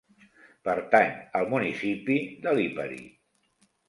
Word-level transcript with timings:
Pertany 0.69 1.11
al 1.39 1.45
municipi 1.51 2.15
de 2.47 2.55
Lipari. 2.61 2.99